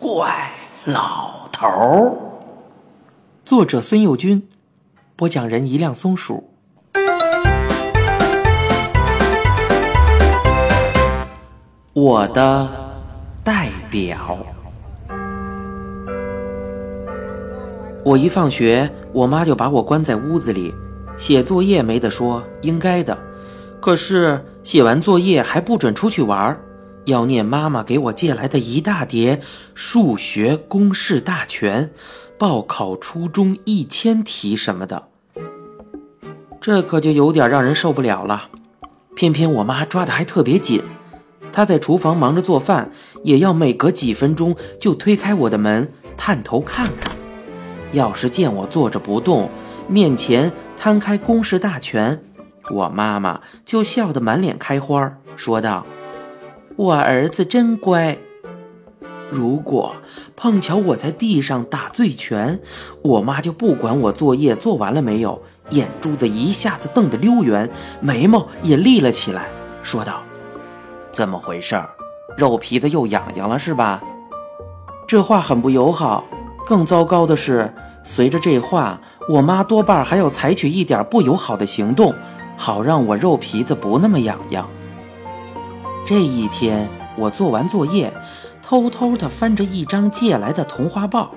[0.00, 0.50] 怪
[0.86, 2.10] 老头儿。
[3.44, 4.48] 作者孙幼军，
[5.14, 6.48] 播讲人一辆松鼠。
[11.92, 12.66] 我的
[13.44, 14.38] 代表。
[18.02, 20.74] 我一放学，我妈就把我关在屋子里，
[21.18, 23.14] 写作业没得说，应该的。
[23.82, 26.58] 可是写完作业还不准出去玩儿，
[27.06, 29.40] 要念妈妈给我借来的一大叠
[29.74, 31.90] 数学公式大全、
[32.38, 35.08] 报考初中一千题什么的。
[36.60, 38.48] 这可就有点让人受不了了。
[39.16, 40.82] 偏偏我妈抓的还特别紧，
[41.52, 42.90] 她在厨房忙着做饭，
[43.24, 47.16] 也要每隔几分钟就推开我的门，探头看看。
[47.92, 49.50] 要是见我坐着不动，
[49.88, 52.22] 面前摊开公式大全，
[52.70, 55.84] 我妈妈就笑得满脸开花，说道
[56.80, 58.16] ：“我儿子真乖。”
[59.28, 59.94] 如果
[60.34, 62.58] 碰巧我在地上打醉拳，
[63.02, 65.42] 我妈就不管我作业做完了没有，
[65.72, 67.68] 眼珠子一下子瞪得溜圆，
[68.00, 69.50] 眉毛也立了起来，
[69.82, 70.22] 说道
[71.12, 71.78] ：“怎么回事？
[72.38, 74.02] 肉皮子又痒痒了是吧？”
[75.06, 76.24] 这话很不友好。
[76.64, 82.14] 更糟糕的是，随着这话，我妈多半还要采取一点不友好的行动，
[82.56, 84.66] 好让我肉皮子不那么痒痒。
[86.10, 88.12] 这一天，我做完作业，
[88.60, 91.30] 偷偷地翻着一张借来的童话报，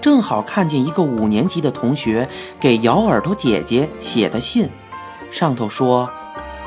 [0.00, 2.28] 正好看见一个五年级的同学
[2.60, 4.70] 给咬耳朵姐姐写的信，
[5.32, 6.08] 上头说：“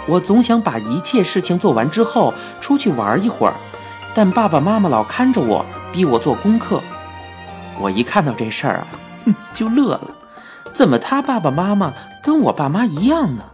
[0.05, 3.55] 我总想把一切事情做完之后出去玩一会儿，
[4.13, 6.81] 但爸爸妈妈老看着我，逼我做功课。”
[7.79, 8.87] 我一看到这事儿啊，
[9.23, 10.13] 哼， 就乐了。
[10.73, 13.45] 怎么他爸爸妈妈跟我爸妈一样呢？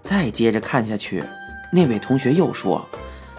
[0.00, 1.24] 再接着看下去，
[1.72, 2.86] 那位同学又说：“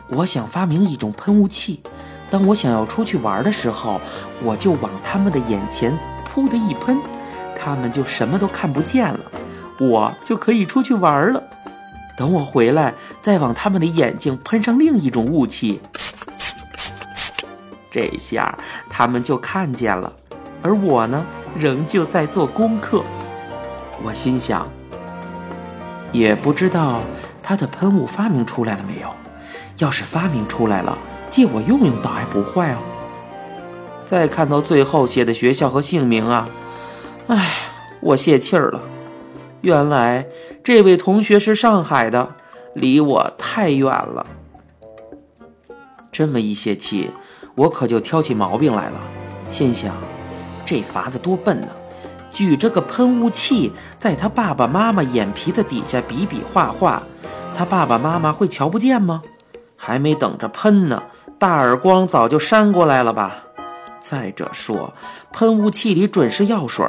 [0.10, 1.82] 我想发明一种喷雾器，
[2.30, 4.00] 当我想要出去玩的时候，
[4.42, 6.98] 我就往他们的眼前噗的一喷，
[7.60, 9.20] 他们就什么都看不见了，
[9.80, 11.44] 我就可以出去玩了。
[12.18, 15.82] 等我回来，再往他们的眼睛喷上另一种雾气。”
[17.92, 18.58] 这下
[18.90, 20.14] 他们就看见了，
[20.62, 23.04] 而我呢，仍旧在做功课。
[24.02, 24.66] 我心想，
[26.14, 27.02] 也不知道
[27.42, 29.10] 他的喷雾发明出来了没有。
[29.78, 30.98] 要是发明出来了，
[31.30, 32.78] 借我用用，倒还不坏哦。
[34.06, 36.50] 再看到最后写的学校和姓名啊，
[37.28, 37.50] 哎，
[38.02, 38.82] 我泄气儿了。
[39.62, 40.26] 原来
[40.64, 42.36] 这位同学是上海的，
[42.76, 44.26] 离我太远了。
[46.12, 47.10] 这么一泄气。
[47.54, 49.00] 我可就挑起毛病来了，
[49.50, 49.94] 心想，
[50.66, 51.68] 这法子多笨呢！
[52.32, 57.04] 举着个喷雾器，在他爸爸妈妈眼皮子底下比比划划，
[57.54, 59.22] 他爸爸妈妈会瞧不见吗？
[59.76, 61.04] 还没等着喷呢，
[61.38, 63.36] 大耳光早就扇过来了吧？
[64.00, 64.94] 再者说，
[65.32, 66.86] 喷雾器里准是药水，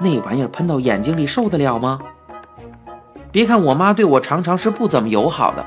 [0.00, 2.00] 那玩意儿喷到眼睛里受得了吗？
[3.30, 5.64] 别看我妈对我常常是不怎么友好的，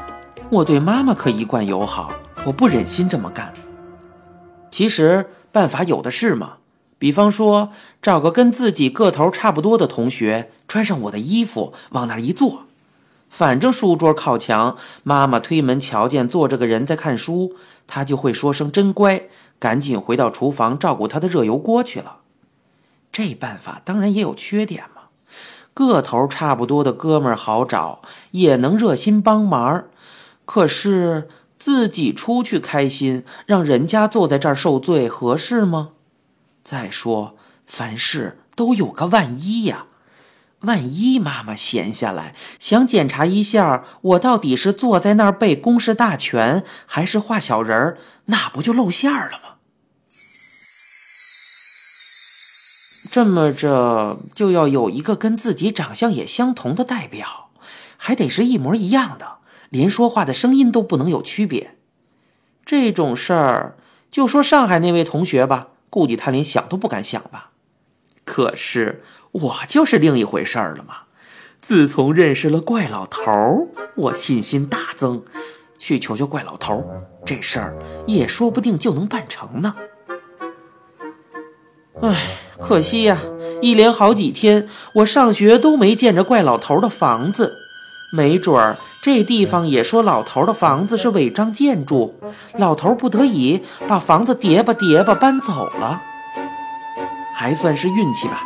[0.49, 2.11] 我对妈妈可一贯友好，
[2.45, 3.53] 我不忍心这么干。
[4.71, 6.53] 其实办法有的是嘛，
[6.99, 7.71] 比方说
[8.01, 12.65] 找个跟自己个头差不多的同学，穿上我的衣服，往那儿一坐，
[13.29, 17.55] 反正书桌靠墙，妈妈推门瞧见坐着个人在看书，
[17.87, 19.23] 他就会说声真乖，
[19.57, 22.17] 赶紧回到厨房照顾他的热油锅去了。
[23.11, 25.03] 这办法当然也有缺点嘛，
[25.73, 29.85] 个头差不多的哥们儿好找，也能热心帮忙，
[30.45, 31.27] 可是。
[31.59, 35.89] 自己出去开心，让人家坐在这儿受罪，合适吗？
[36.63, 39.85] 再说，凡事都有个万一呀，
[40.61, 49.55] 万一妈妈闲下来想检查一下我到底是坐在那儿背公式大全，还是画小人儿，那不就露馅了吗？
[53.11, 57.49] 这么着，就要有一个跟自己长相也相同的代表，
[57.97, 59.39] 还得是一模一样的。
[59.69, 61.75] 连说话的声音都不能有区别，
[62.65, 63.77] 这种事儿
[64.11, 67.51] 就说上海那位同学吧，估计他连想都不敢想吧。
[68.25, 70.95] 可是我就是另一回事儿了嘛。
[71.61, 75.23] 自从认识了怪老头儿，我信心大增，
[75.77, 77.77] 去求求怪老头儿，这事儿
[78.07, 79.75] 也说不定就能办成呢。
[82.01, 83.19] 唉，可惜呀，
[83.61, 87.53] 一连好几天我上学都没见着怪老头的房子，
[88.15, 88.77] 没准儿。
[89.01, 92.15] 这地方也说老头的房子是违章建筑，
[92.57, 96.01] 老头不得已把房子叠吧叠吧搬走了，
[97.33, 98.43] 还算是运气吧。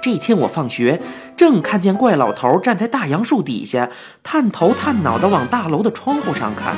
[0.00, 1.00] 这天我放学，
[1.36, 3.90] 正看见怪老头站在大杨树底下，
[4.22, 6.74] 探头探脑的往大楼的窗户上看，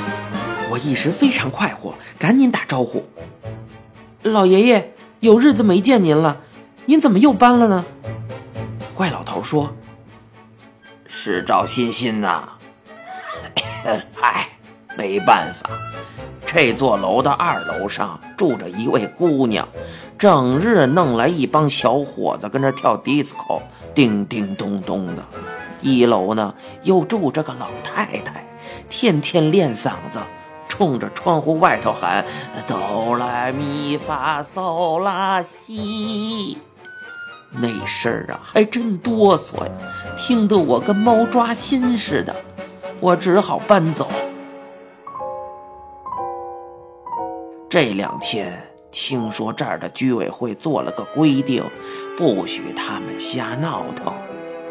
[0.69, 3.05] 我一时非常快活，赶紧打招呼
[4.21, 6.37] ：“老爷爷，有日子没见您了，
[6.85, 7.85] 您怎么又搬了呢？
[8.93, 9.73] 怪老头说
[11.07, 12.49] ：“是赵欣欣呐。
[14.13, 14.47] 嗨，
[14.97, 15.69] 没办法，
[16.45, 19.67] 这座楼的二楼上住着一位姑娘，
[20.17, 23.61] 整日弄来一帮小伙子跟着跳迪斯科，
[23.93, 25.23] 叮叮咚咚的。
[25.81, 26.53] 一楼呢
[26.83, 28.45] 又住着个老太太，
[28.89, 30.19] 天天练嗓子。”
[30.67, 32.25] 冲着窗户外头喊
[32.67, 36.57] 哆来咪发嗦拉西，
[37.51, 39.71] 那声儿啊还真哆嗦呀，
[40.17, 42.35] 听得我跟猫抓心似的。
[42.99, 44.07] 我只好搬走。
[47.69, 48.51] 这两天
[48.89, 51.63] 听说这儿的居委会做了个规定，
[52.17, 54.13] 不许他们瞎闹腾。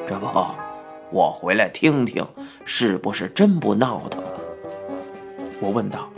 [0.06, 0.26] 这不，
[1.11, 2.26] 我回来听听，
[2.65, 4.41] 是不是真不闹腾了？
[5.61, 6.09] 我问道：“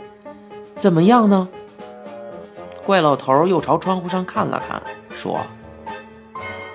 [0.77, 1.47] 怎么样呢？”
[2.85, 4.81] 怪老头又朝窗户上看了看，
[5.13, 5.39] 说：“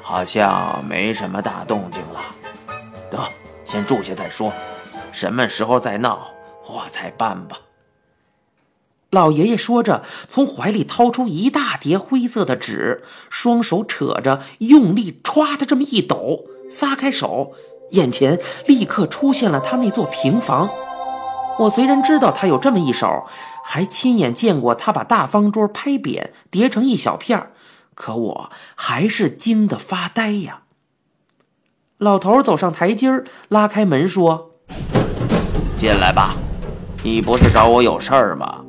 [0.03, 2.21] 好像没什么大动静了。
[3.11, 3.19] 得，
[3.65, 4.53] 先住下再说。
[5.13, 6.29] 什么时候再闹，
[6.67, 7.61] 我再办吧。”
[9.11, 17.53] 老爷爷说着，从怀里掏出一大叠灰色的纸，双手扯着，用力歘的这么一抖，撒开手，
[17.91, 20.71] 眼前立刻出现了他那座平房。
[21.59, 23.27] 我虽然知道他有这么一手，
[23.63, 27.51] 还亲眼见过他把大方桌拍扁叠成一小片
[27.95, 30.63] 可我还是惊得发呆呀。
[31.99, 34.53] 老头走上台阶，拉开门说
[35.83, 36.37] ：“进来吧，
[37.03, 38.65] 你不是找我有事儿吗？”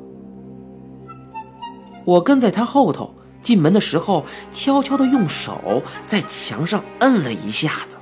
[2.04, 7.96] 我跟在他后头，进门的时候悄悄的用手在墙上摁了一下子，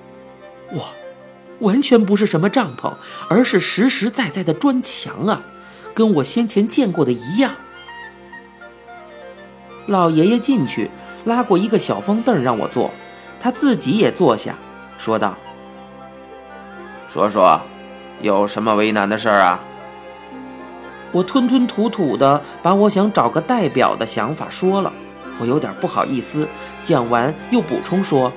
[0.78, 0.84] 哇！
[1.60, 2.90] 完全不是什么帐篷，
[3.28, 5.42] 而是实实在在的砖墙啊，
[5.92, 7.52] 跟我先前见过的一样。
[9.88, 10.90] 老爷爷进去，
[11.26, 12.90] 拉过一个小方凳让我坐，
[13.38, 14.54] 他自己也坐下，
[14.96, 15.36] 说道
[17.12, 17.60] ：“说说，
[18.20, 19.60] 有什么为难的事儿啊？”
[21.12, 24.92] 我吞吞吐吐的把我想找个代表的想法说了，
[25.38, 26.48] 我有点不好意思，
[26.82, 28.32] 讲完又补充说：“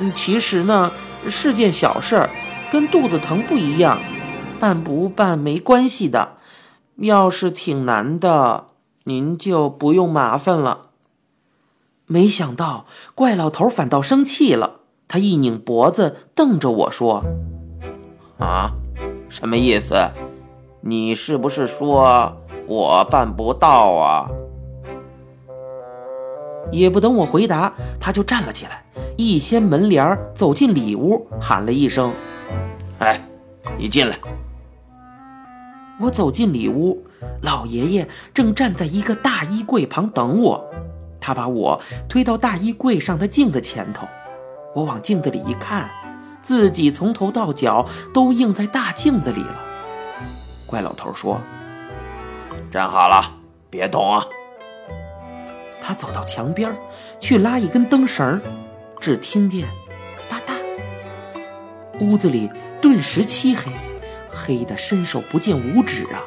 [0.00, 0.90] 嗯，其实呢。”
[1.28, 2.30] 是件小事儿，
[2.70, 3.98] 跟肚子疼不一样，
[4.60, 6.34] 办不办没关系的。
[6.98, 8.66] 要是挺难的，
[9.04, 10.90] 您就不用麻烦了。
[12.06, 12.86] 没想到
[13.16, 17.24] 怪老头反倒生气了，他一拧脖子，瞪着我说
[18.38, 18.72] ：“啊，
[19.28, 19.94] 什么意思？
[20.80, 22.36] 你是不是说
[22.66, 24.30] 我办不到啊？”
[26.72, 28.84] 也不等我回答，他就站了起来，
[29.16, 32.12] 一掀门帘走进里屋，喊了一声
[32.98, 33.20] ：“哎，
[33.78, 34.18] 你进来。”
[36.00, 37.02] 我走进里屋，
[37.42, 40.62] 老爷爷正站在一个大衣柜旁等我。
[41.20, 44.06] 他把我推到大衣柜上的镜子前头，
[44.74, 45.88] 我往镜子里一看，
[46.46, 47.84] 自己从头到脚
[48.14, 49.60] 都映在大镜子里了。
[50.64, 51.40] 怪老头说
[52.70, 53.32] ：“站好了，
[53.68, 54.24] 别动啊。”
[55.82, 56.72] 他走到墙边
[57.18, 58.40] 去拉一根灯绳
[59.00, 59.66] 只听见
[60.30, 60.52] “吧嗒”，
[61.98, 62.48] 屋子里
[62.80, 63.72] 顿时漆黑，
[64.30, 66.22] 黑的伸手不见五指啊！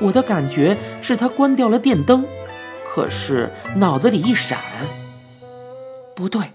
[0.00, 2.24] 我的感觉是他关掉了电灯，
[2.86, 4.60] 可是脑子里一闪，
[6.14, 6.52] 不对，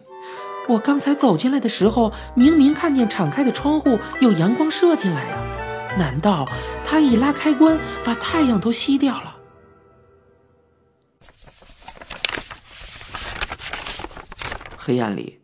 [0.70, 6.48] 我刚才走进来的时候，明明看见敞开的窗户有阳光射进来呀，难道
[6.86, 9.36] 他一拉开关，把太阳都吸掉了？
[14.78, 15.40] 黑暗里，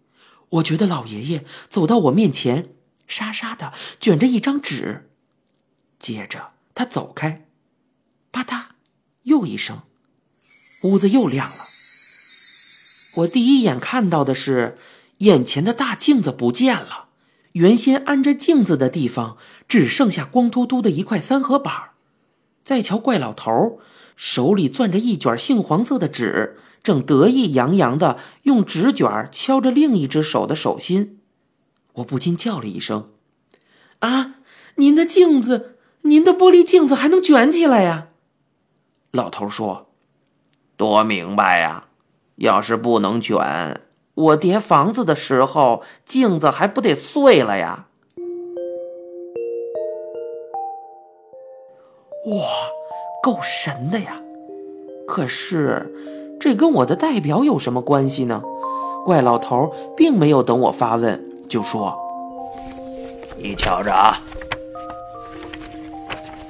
[0.49, 2.75] 我觉得老爷爷走到我面前，
[3.07, 5.09] 沙沙的卷着一张纸，
[5.99, 7.47] 接着他走开，
[8.29, 8.65] 吧嗒，
[9.23, 9.81] 又一声，
[10.83, 11.55] 屋子又亮了。
[13.17, 14.77] 我第一眼看到的是，
[15.19, 17.05] 眼前的大镜子不见了，
[17.53, 21.73] 原先安着镜子的地方只剩下光秃秃的一块三合板。
[22.63, 23.79] 再瞧怪老头，
[24.15, 26.57] 手里攥着一卷杏黄色的纸。
[26.83, 31.19] 正得意洋洋的用纸卷敲着另一只手的手心，
[31.93, 33.09] 我不禁叫了一声
[34.01, 34.35] ：“啊，
[34.75, 38.09] 您的镜子，您的玻璃镜子还能卷起来呀？”
[39.09, 39.89] 老头说
[40.77, 41.85] ：“多明白呀！
[42.35, 43.81] 要是不能卷，
[44.15, 47.85] 我叠房子的时候，镜子还不得碎了呀？”
[52.27, 52.43] 哇，
[53.21, 54.19] 够神的呀！
[55.07, 55.91] 可是。
[56.37, 58.43] 这跟我的代表有什么关系呢？
[59.05, 61.97] 怪老头并没有等我发问，就说
[63.39, 64.21] ：“你瞧着啊！”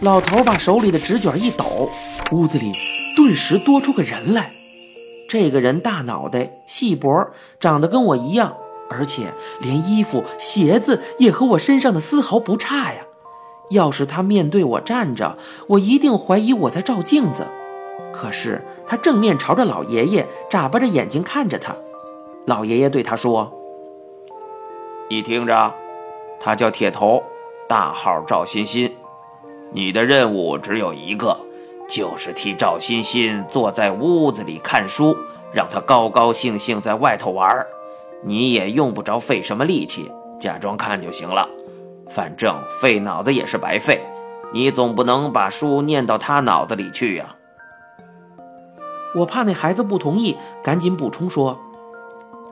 [0.01, 1.89] 老头把手里的纸卷一抖，
[2.31, 2.71] 屋子里
[3.15, 4.51] 顿时多出个人来。
[5.27, 8.57] 这个人大脑袋、细脖，长得跟我一样，
[8.89, 13.01] 而且连衣服、鞋子也和我身上的丝毫不差呀。
[13.71, 15.37] 要是他面对我站着，
[15.69, 17.47] 我一定怀疑我在照镜子。
[18.13, 21.75] 可是他正面朝着老爷爷，眨巴着眼睛看着他。
[22.45, 23.51] 老爷爷对他说
[25.09, 25.73] ：“你听着，
[26.39, 27.23] 他叫铁头，
[27.67, 28.95] 大号赵欣欣。
[29.71, 31.37] 你的任务只有一个，
[31.87, 35.15] 就是替赵欣欣坐在屋子里看书，
[35.53, 37.65] 让他高高兴兴在外头玩。
[38.23, 41.47] 你也用不着费什么力气，假装看就行了。”
[42.09, 43.99] 反正费脑子也是白费，
[44.53, 47.35] 你总不能把书念到他脑子里去呀。
[49.15, 51.59] 我怕那孩子不同意，赶紧补充说：“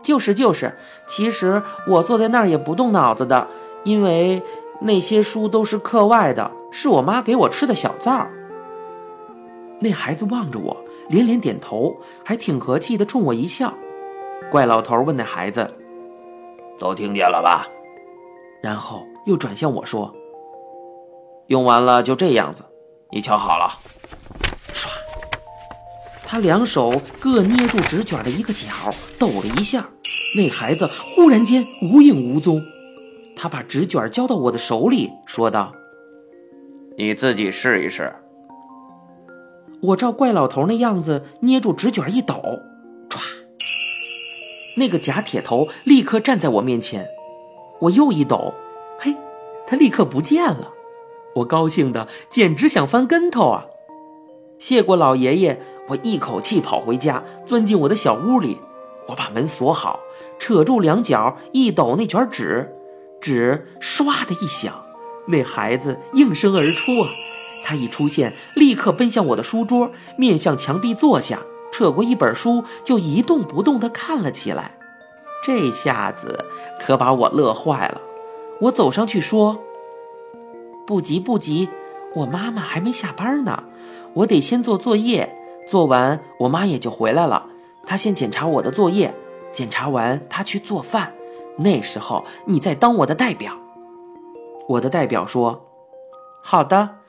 [0.02, 0.76] 就是就是，
[1.06, 3.48] 其实我坐在那儿也不动脑子的，
[3.84, 4.42] 因为
[4.82, 8.28] 那些书都是课外的，是我妈给我吃的小灶。”
[9.84, 10.76] 那孩子望着我，
[11.10, 13.72] 连连点头，还挺和气的，冲我一笑。
[14.50, 15.68] 怪老头问那孩子
[16.80, 17.68] ：“都听见了吧？”
[18.64, 19.06] 然后。
[19.26, 20.14] 又转向我说
[21.48, 22.62] ：“用完了就这样子，
[23.10, 23.80] 你瞧好了。”
[24.76, 24.90] 唰，
[26.26, 28.68] 他两手各捏住纸卷的一个角，
[29.18, 29.90] 抖了一下，
[30.36, 32.62] 那孩子忽然间无影无踪。
[33.34, 35.74] 他把纸卷交到我的手里，说道
[37.00, 38.14] ：“你自己试一试。”
[39.84, 42.36] 我照怪老头那样子捏住纸卷一抖，
[43.10, 43.20] 唰，
[44.78, 47.10] 那个假铁头立刻站在我面前。
[47.82, 48.54] 我又一抖。
[48.98, 49.14] 嘿，
[49.68, 50.72] 他立刻不见了，
[51.36, 53.66] 我高兴的简直想翻跟头啊！
[54.58, 58.60] 谢过老爷爷，我一口气跑回家，钻进我的小屋里。
[59.10, 60.00] 我把门锁好，
[60.40, 62.74] 扯住两角，一抖那卷纸，
[63.20, 64.86] 纸唰的一响，
[65.28, 67.10] 那孩子应声而出啊！
[67.64, 71.40] 他一出现，立刻奔向我的书桌，面向墙壁坐下，
[71.72, 74.78] 扯过一本书，就一动不动地看了起来。
[75.44, 76.46] 这下子
[76.80, 78.02] 可把我乐坏了。
[78.62, 79.60] 我走上去说
[80.88, 81.68] ：“不急不急，
[82.16, 83.64] 我妈妈还没下班呢，
[84.14, 85.36] 我得先做作业，
[85.68, 87.48] 做完我妈也就回来了。
[87.86, 89.14] 她先检查我的作业，
[89.52, 91.14] 检查完她去做饭，
[91.58, 93.54] 那时候你再当我的代表。”
[94.70, 95.66] 我的代表说
[96.42, 97.00] ：“好的，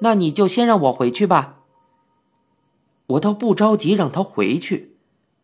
[0.00, 1.56] 那你就先让我回去吧。”
[3.08, 4.96] 我倒不着急让他回去，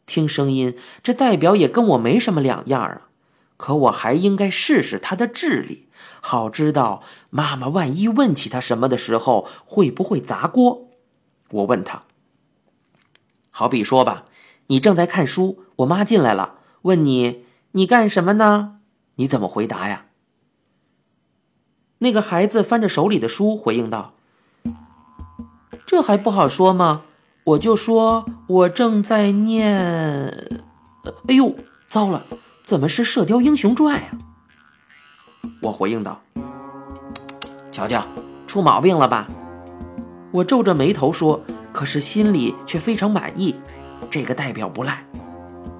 [0.07, 3.09] 听声音，这代表也跟我没什么两样啊。
[3.57, 5.89] 可我还应该试试他的智力，
[6.21, 10.91] 好知道妈妈万一问起他什么的时候会不会砸锅。
[11.51, 12.03] 我问他，
[13.51, 14.27] 好比说吧，
[14.67, 18.81] 你正在看书，我妈进来了，问你你干什么呢？
[19.15, 20.07] 你怎么回答呀？
[21.99, 24.16] 那个孩子翻着手里的书回应道
[25.87, 27.03] ：“这还不好说吗？
[27.45, 30.29] 我就说我正在念……
[31.29, 31.55] 哎呦，
[31.89, 32.27] 糟了！”
[32.67, 34.11] 怎么是《射雕英雄传》呀？
[35.63, 36.21] 我回应道
[37.71, 38.05] ：“瞧瞧，
[38.49, 39.29] 出毛病了吧？”
[40.33, 41.41] 我皱着眉头说，
[41.73, 43.55] 可是心里却非常满意。
[44.11, 45.07] 这个代表不赖，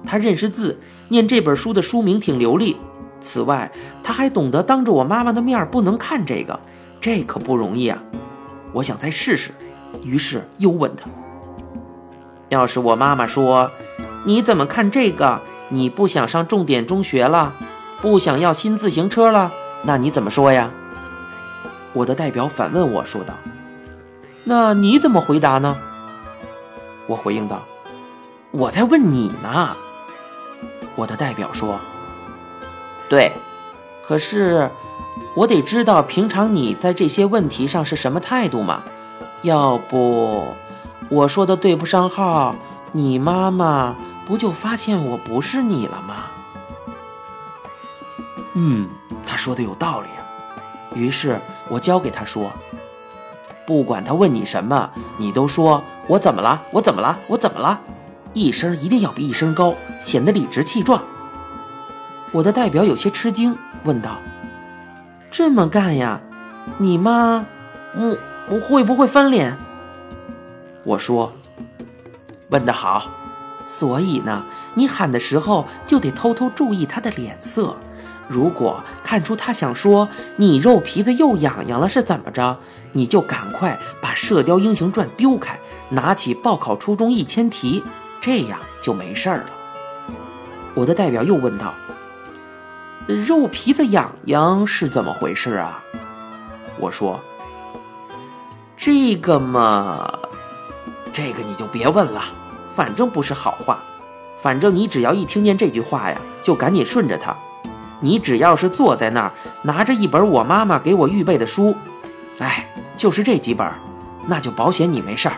[0.05, 2.77] 他认识字，念这本书的书名挺流利。
[3.19, 3.69] 此外，
[4.01, 6.57] 他还懂得当着我妈妈的面不能看这个，
[7.01, 8.01] 这可不容易啊！
[8.73, 9.51] 我想再试试，
[10.03, 11.09] 于是又问他
[12.49, 13.71] ：“要是我妈妈说，
[14.25, 17.53] 你怎么看这个？”你不想上重点中学了，
[18.01, 19.51] 不想要新自行车了，
[19.83, 20.71] 那你怎么说呀？
[21.91, 23.33] 我的代表反问我说道
[24.45, 25.75] ：“那你怎么回答呢？”
[27.05, 27.65] 我回应道
[28.51, 29.75] ：“我在问你呢。”
[30.95, 31.77] 我的代表说
[33.09, 33.33] ：“对，
[34.07, 34.71] 可是
[35.35, 38.83] 我得知道平常你在这些问题上是什么态度嘛？
[39.41, 40.47] 要不
[41.09, 42.55] 我说的对不上号，
[42.91, 43.95] 你妈妈。”
[44.27, 46.25] 不就发现我不是你了吗？
[48.55, 48.89] 嗯，
[49.25, 50.19] 他说的有道理啊。
[50.93, 51.39] 于是
[51.69, 52.51] 我教给他说
[53.65, 56.61] ：“不管他问你什么，你都说我怎么了？
[56.71, 57.17] 我怎么了？
[57.27, 57.79] 我怎么了？
[58.33, 61.01] 一声一定要比一声高，显得理直气壮。”
[62.33, 64.17] 我的代表有些吃惊，问道
[65.31, 66.19] ：“这么干呀？
[66.79, 67.45] 你妈，
[67.95, 68.17] 嗯，
[68.59, 69.57] 会不会翻脸？”
[70.83, 71.33] 我说
[72.49, 73.09] ：“问得好。”
[73.65, 77.75] 所以呢，你喊的时候就得偷偷注意他的脸色。
[78.29, 82.59] 如果看出他想说你肉皮子又痒痒了是怎么着，
[82.93, 87.83] 你就赶快把《射雕英雄传》丢开，拿起报考初中一千题，
[88.21, 89.45] 这样就没事儿了。
[90.73, 91.73] 我的代表又问道
[93.07, 95.83] ：“肉皮子痒痒是怎么回事啊？”
[96.79, 97.19] 我说
[98.77, 100.19] ：“这个嘛。”
[101.11, 102.21] 这个你就别问了，
[102.69, 103.79] 反正不是好话。
[104.39, 107.35] 反正你只要一听见这句话呀，就赶紧顺着他。
[107.99, 109.31] 你只要是坐在那儿，
[109.63, 111.75] 拿着一本我妈妈给我预备的书，
[112.37, 113.67] 哎，就是这几本，
[114.27, 115.35] 那就保险你没事儿。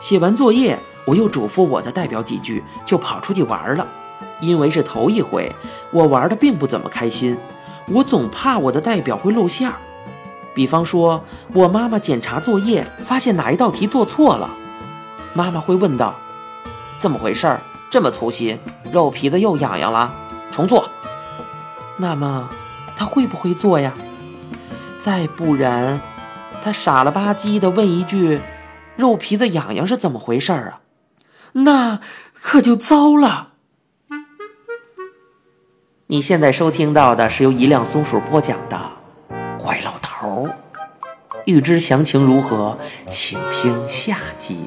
[0.00, 3.86] 写完作业，我又嘱咐我的代表几句，就跑出去玩了。
[4.40, 5.54] 因为是头一回，
[5.90, 7.36] 我玩的并不怎么开心，
[7.86, 9.76] 我总怕我的代表会露馅儿。
[10.54, 14.54] 比方说，我妈妈检查作业，发现哪一道题做错了，
[15.34, 16.14] 妈妈会问道
[16.98, 17.58] ：“怎么回事？
[17.90, 18.58] 这么粗心，
[18.92, 20.14] 肉皮子又痒痒了，
[20.50, 20.88] 重做。”
[21.98, 22.48] 那么，
[22.96, 23.94] 他会不会做呀？
[25.00, 26.00] 再不然，
[26.62, 28.40] 他傻了吧唧的问一句
[28.96, 30.80] ：“肉皮子痒痒是怎么回事啊？”
[31.56, 32.00] 那
[32.32, 33.48] 可就糟了。
[36.08, 38.78] 你现在收听到的是由一辆松鼠播讲的
[39.58, 40.48] 《怪老头头》，
[41.44, 44.64] 欲知详情如何，请听下集。